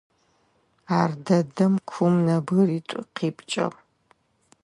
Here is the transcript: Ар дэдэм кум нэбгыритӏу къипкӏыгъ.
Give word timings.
Ар 0.99 1.11
дэдэм 1.25 1.73
кум 1.89 2.13
нэбгыритӏу 2.25 3.07
къипкӏыгъ. 3.15 3.77